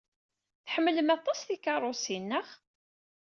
[0.65, 2.47] Tḥemmlem aṭas tikeṛṛusin, naɣ?